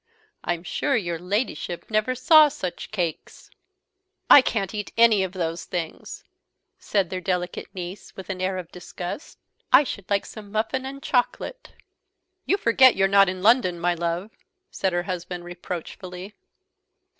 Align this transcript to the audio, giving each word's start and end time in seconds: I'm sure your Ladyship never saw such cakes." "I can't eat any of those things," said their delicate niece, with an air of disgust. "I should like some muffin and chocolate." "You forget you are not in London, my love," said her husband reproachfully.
I'm 0.43 0.63
sure 0.63 0.95
your 0.95 1.19
Ladyship 1.19 1.91
never 1.91 2.15
saw 2.15 2.47
such 2.47 2.89
cakes." 2.89 3.51
"I 4.31 4.41
can't 4.41 4.73
eat 4.73 4.91
any 4.97 5.21
of 5.21 5.33
those 5.33 5.65
things," 5.65 6.23
said 6.79 7.11
their 7.11 7.21
delicate 7.21 7.67
niece, 7.75 8.15
with 8.15 8.27
an 8.31 8.41
air 8.41 8.57
of 8.57 8.71
disgust. 8.71 9.37
"I 9.71 9.83
should 9.83 10.09
like 10.09 10.25
some 10.25 10.51
muffin 10.51 10.87
and 10.87 11.03
chocolate." 11.03 11.73
"You 12.47 12.57
forget 12.57 12.95
you 12.95 13.05
are 13.05 13.07
not 13.07 13.29
in 13.29 13.43
London, 13.43 13.79
my 13.79 13.93
love," 13.93 14.31
said 14.71 14.91
her 14.91 15.03
husband 15.03 15.43
reproachfully. 15.43 16.33